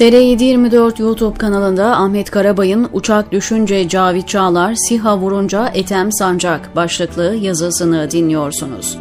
[0.00, 8.10] TR724 YouTube kanalında Ahmet Karabay'ın Uçak Düşünce Cavit Çağlar, SİHA Vurunca Etem Sancak başlıklı yazısını
[8.10, 8.98] dinliyorsunuz.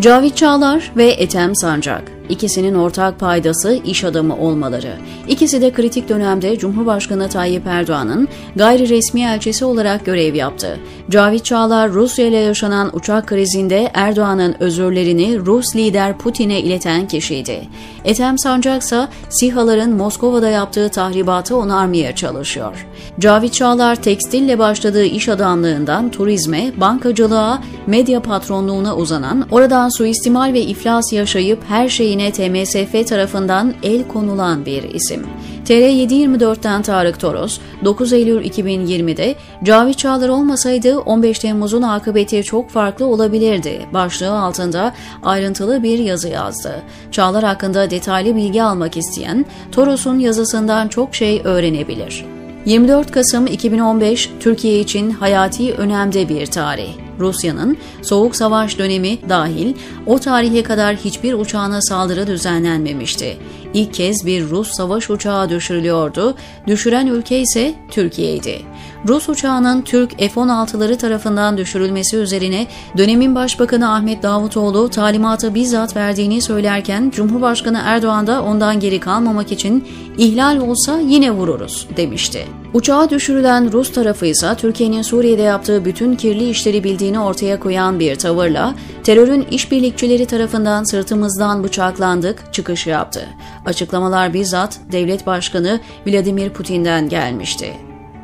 [0.00, 4.96] Cavit Çağlar ve Etem Sancak İkisinin ortak paydası iş adamı olmaları.
[5.28, 10.78] İkisi de kritik dönemde Cumhurbaşkanı Tayyip Erdoğan'ın gayri resmi elçisi olarak görev yaptı.
[11.10, 17.68] Cavit Çağlar Rusya ile yaşanan uçak krizinde Erdoğan'ın özürlerini Rus lider Putin'e ileten kişiydi.
[18.04, 22.86] Ethem Sancak ise SİHA'ların Moskova'da yaptığı tahribatı onarmaya çalışıyor.
[23.20, 31.12] Cavit Çağlar tekstille başladığı iş adamlığından turizme, bankacılığa, medya patronluğuna uzanan, oradan suistimal ve iflas
[31.12, 35.26] yaşayıp her şeyin yine TMSF tarafından el konulan bir isim.
[35.66, 43.86] TR724'ten Tarık Toros, 9 Eylül 2020'de Cavit Çağlar olmasaydı 15 Temmuz'un akıbeti çok farklı olabilirdi
[43.94, 46.82] başlığı altında ayrıntılı bir yazı yazdı.
[47.10, 52.24] Çağlar hakkında detaylı bilgi almak isteyen Toros'un yazısından çok şey öğrenebilir.
[52.66, 57.05] 24 Kasım 2015 Türkiye için hayati önemde bir tarih.
[57.20, 59.74] Rusya'nın Soğuk Savaş dönemi dahil
[60.06, 63.36] o tarihe kadar hiçbir uçağına saldırı düzenlenmemişti.
[63.74, 66.34] İlk kez bir Rus savaş uçağı düşürülüyordu,
[66.66, 68.62] düşüren ülke ise Türkiye'ydi.
[69.08, 77.10] Rus uçağının Türk F-16'ları tarafından düşürülmesi üzerine dönemin Başbakanı Ahmet Davutoğlu talimatı bizzat verdiğini söylerken
[77.14, 82.46] Cumhurbaşkanı Erdoğan da ondan geri kalmamak için ihlal olsa yine vururuz demişti.
[82.74, 88.16] Uçağa düşürülen Rus tarafı ise Türkiye'nin Suriye'de yaptığı bütün kirli işleri bildiğini ortaya koyan bir
[88.16, 93.28] tavırla terörün işbirlikçileri tarafından sırtımızdan bıçaklandık çıkışı yaptı.
[93.66, 97.72] Açıklamalar bizzat devlet başkanı Vladimir Putin'den gelmişti.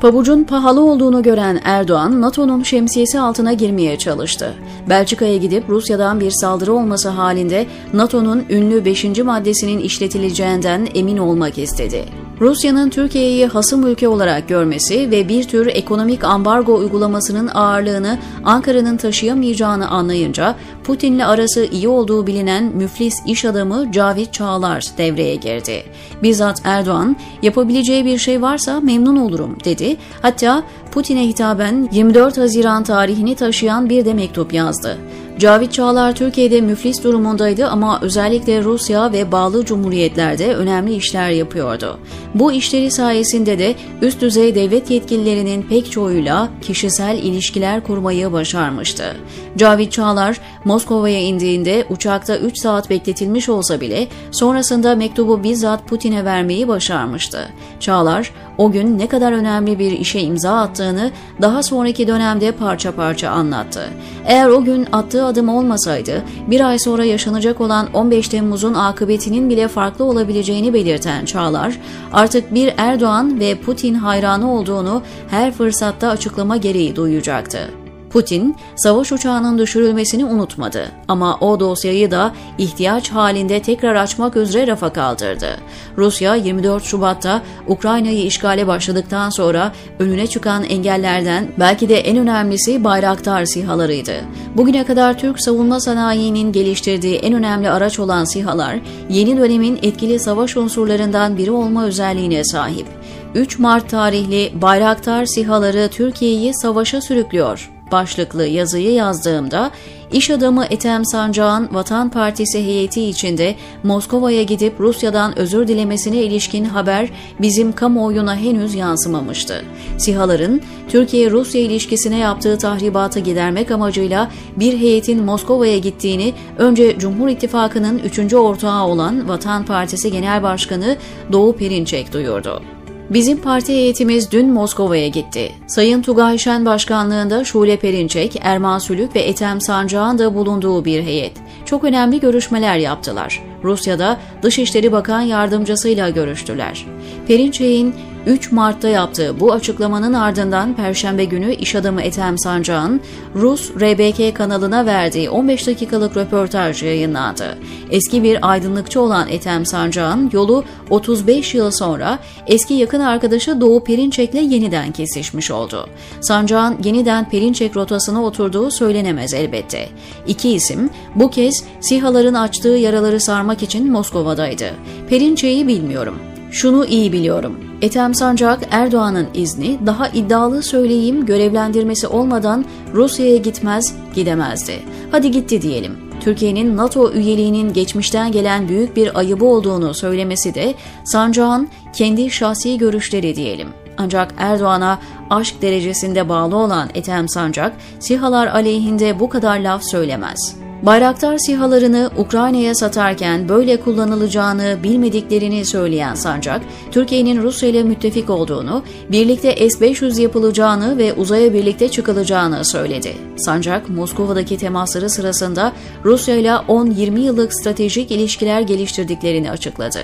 [0.00, 4.54] Pabucun pahalı olduğunu gören Erdoğan, NATO'nun şemsiyesi altına girmeye çalıştı.
[4.88, 9.04] Belçika'ya gidip Rusya'dan bir saldırı olması halinde NATO'nun ünlü 5.
[9.04, 12.04] maddesinin işletileceğinden emin olmak istedi.
[12.40, 19.88] Rusya'nın Türkiye'yi hasım ülke olarak görmesi ve bir tür ekonomik ambargo uygulamasının ağırlığını Ankara'nın taşıyamayacağını
[19.88, 25.82] anlayınca Putin'le arası iyi olduğu bilinen müflis iş adamı Cavit Çağlar devreye girdi.
[26.22, 29.87] Bizzat Erdoğan yapabileceği bir şey varsa memnun olurum dedi.
[30.22, 30.62] Hatta
[30.92, 34.98] Putin'e hitaben 24 Haziran tarihini taşıyan bir de mektup yazdı.
[35.38, 41.98] Cavit Çağlar Türkiye'de müflis durumundaydı ama özellikle Rusya ve bağlı cumhuriyetlerde önemli işler yapıyordu.
[42.34, 49.16] Bu işleri sayesinde de üst düzey devlet yetkililerinin pek çoğuyla kişisel ilişkiler kurmayı başarmıştı.
[49.56, 56.68] Cavit Çağlar Moskova'ya indiğinde uçakta 3 saat bekletilmiş olsa bile sonrasında mektubu bizzat Putin'e vermeyi
[56.68, 57.48] başarmıştı.
[57.80, 61.10] Çağlar o gün ne kadar önemli bir işe imza attığını
[61.42, 63.88] daha sonraki dönemde parça parça anlattı.
[64.26, 69.68] Eğer o gün attığı adım olmasaydı bir ay sonra yaşanacak olan 15 Temmuz'un akıbetinin bile
[69.68, 71.78] farklı olabileceğini belirten Çağlar,
[72.12, 77.87] artık bir Erdoğan ve Putin hayranı olduğunu her fırsatta açıklama gereği duyacaktı.
[78.10, 84.92] Putin, savaş uçağının düşürülmesini unutmadı ama o dosyayı da ihtiyaç halinde tekrar açmak üzere rafa
[84.92, 85.56] kaldırdı.
[85.96, 93.44] Rusya 24 Şubat'ta Ukrayna'yı işgale başladıktan sonra önüne çıkan engellerden belki de en önemlisi Bayraktar
[93.44, 94.14] sihalarıydı.
[94.56, 98.78] Bugüne kadar Türk savunma sanayinin geliştirdiği en önemli araç olan sihalar,
[99.10, 102.86] yeni dönemin etkili savaş unsurlarından biri olma özelliğine sahip.
[103.34, 109.70] 3 Mart tarihli Bayraktar sihaları Türkiye'yi savaşa sürüklüyor başlıklı yazıyı yazdığımda
[110.12, 117.08] iş adamı Ethem Sancak'ın Vatan Partisi heyeti içinde Moskova'ya gidip Rusya'dan özür dilemesine ilişkin haber
[117.40, 119.64] bizim kamuoyuna henüz yansımamıştı.
[119.98, 128.36] SİHA'ların Türkiye-Rusya ilişkisine yaptığı tahribatı gidermek amacıyla bir heyetin Moskova'ya gittiğini önce Cumhur İttifakı'nın üçüncü
[128.36, 130.96] ortağı olan Vatan Partisi Genel Başkanı
[131.32, 132.77] Doğu Perinçek duyurdu.
[133.10, 135.52] Bizim parti heyetimiz dün Moskova'ya gitti.
[135.66, 141.32] Sayın Tugay Şen başkanlığında Şule Perinçek, Erman Sülük ve Etem Sancak'ın da bulunduğu bir heyet.
[141.64, 143.42] Çok önemli görüşmeler yaptılar.
[143.64, 146.86] Rusya'da Dışişleri Bakan Yardımcısıyla görüştüler.
[147.28, 147.94] Perinçek'in
[148.28, 153.00] 3 Mart'ta yaptığı bu açıklamanın ardından Perşembe günü iş adamı Ethem Sancak'ın
[153.34, 157.58] Rus RBK kanalına verdiği 15 dakikalık röportaj yayınlandı.
[157.90, 164.34] Eski bir aydınlıkçı olan Ethem Sancak'ın yolu 35 yıl sonra eski yakın arkadaşı Doğu Perinçek'le
[164.34, 165.88] yeniden kesişmiş oldu.
[166.20, 169.88] Sancak'ın yeniden Perinçek rotasına oturduğu söylenemez elbette.
[170.26, 174.70] İki isim bu kez SİHA'ların açtığı yaraları sarmak için Moskova'daydı.
[175.08, 176.18] Perinçek'i bilmiyorum.
[176.50, 177.67] Şunu iyi biliyorum.
[177.82, 182.64] Ethem Sancak Erdoğan'ın izni daha iddialı söyleyeyim görevlendirmesi olmadan
[182.94, 184.72] Rusya'ya gitmez, gidemezdi.
[185.10, 185.96] Hadi gitti diyelim.
[186.20, 193.36] Türkiye'nin NATO üyeliğinin geçmişten gelen büyük bir ayıbı olduğunu söylemesi de Sancak'ın kendi şahsi görüşleri
[193.36, 193.68] diyelim.
[193.98, 194.98] Ancak Erdoğan'a
[195.30, 200.67] aşk derecesinde bağlı olan Ethem Sancak, SİHA'lar aleyhinde bu kadar laf söylemez.
[200.82, 206.60] Bayraktar sihalarını Ukrayna'ya satarken böyle kullanılacağını bilmediklerini söyleyen Sancak,
[206.90, 208.82] Türkiye'nin Rusya ile müttefik olduğunu,
[209.12, 213.16] birlikte S-500 yapılacağını ve uzaya birlikte çıkılacağını söyledi.
[213.36, 215.72] Sancak, Moskova'daki temasları sırasında
[216.04, 220.00] Rusya ile 10-20 yıllık stratejik ilişkiler geliştirdiklerini açıkladı.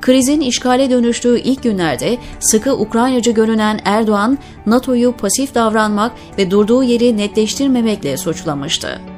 [0.00, 7.16] Krizin işgale dönüştüğü ilk günlerde sıkı Ukraynacı görünen Erdoğan, NATO'yu pasif davranmak ve durduğu yeri
[7.16, 9.13] netleştirmemekle suçlamıştı.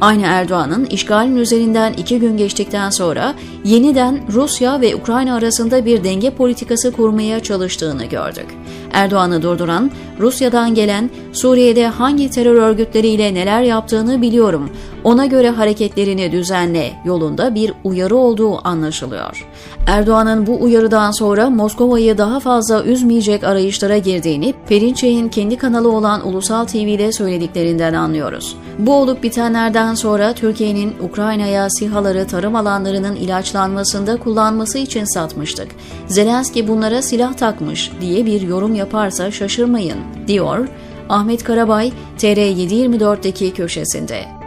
[0.00, 3.34] Aynı Erdoğan'ın işgalin üzerinden iki gün geçtikten sonra
[3.64, 8.46] yeniden Rusya ve Ukrayna arasında bir denge politikası kurmaya çalıştığını gördük.
[8.92, 9.90] Erdoğan'ı durduran,
[10.20, 14.70] Rusya'dan gelen Suriye'de hangi terör örgütleriyle neler yaptığını biliyorum,
[15.04, 19.48] ona göre hareketlerini düzenle yolunda bir uyarı olduğu anlaşılıyor.
[19.86, 26.64] Erdoğan'ın bu uyarıdan sonra Moskova'yı daha fazla üzmeyecek arayışlara girdiğini Perinçek'in kendi kanalı olan Ulusal
[26.64, 28.56] TV'de söylediklerinden anlıyoruz.
[28.78, 35.68] Bu olup bitenlerden sonra Türkiye'nin Ukrayna'ya sihaları tarım alanlarının ilaçlanmasında kullanması için satmıştık.
[36.06, 40.68] Zelenski bunlara silah takmış diye bir yorum yaparsa şaşırmayın, diyor
[41.08, 44.37] Ahmet Karabay TR724'deki köşesinde.